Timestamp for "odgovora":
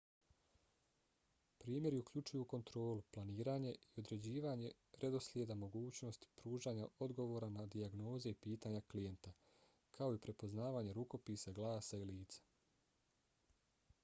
7.07-7.49